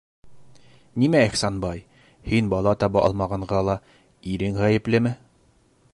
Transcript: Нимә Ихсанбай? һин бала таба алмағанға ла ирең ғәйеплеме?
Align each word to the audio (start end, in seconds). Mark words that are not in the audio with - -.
Нимә 1.03 1.19
Ихсанбай? 1.31 1.83
һин 2.31 2.49
бала 2.55 2.73
таба 2.85 3.03
алмағанға 3.11 3.61
ла 3.69 3.79
ирең 4.35 4.59
ғәйеплеме? 4.65 5.17